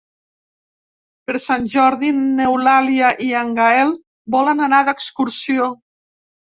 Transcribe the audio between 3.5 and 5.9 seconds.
Gaël volen anar d'excursió.